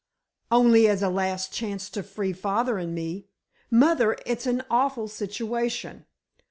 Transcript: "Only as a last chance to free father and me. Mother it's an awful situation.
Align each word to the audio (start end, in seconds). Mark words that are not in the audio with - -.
"Only 0.49 0.87
as 0.87 1.03
a 1.03 1.09
last 1.09 1.53
chance 1.53 1.87
to 1.91 2.01
free 2.01 2.33
father 2.33 2.79
and 2.79 2.95
me. 2.95 3.27
Mother 3.69 4.17
it's 4.25 4.47
an 4.47 4.63
awful 4.67 5.07
situation. 5.07 6.07